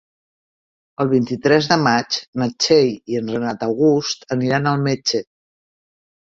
[1.03, 5.23] El vint-i-tres de maig na Txell i en Renat August aniran al metge.